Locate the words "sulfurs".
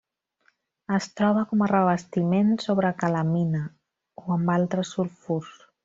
4.99-5.55